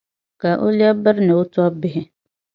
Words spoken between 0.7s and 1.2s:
lԑbi